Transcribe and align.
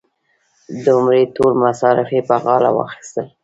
د 0.83 0.85
عمرې 0.97 1.21
ټول 1.35 1.51
مصارف 1.63 2.09
یې 2.15 2.21
په 2.29 2.35
غاړه 2.43 2.69
واخیستل. 2.73 3.25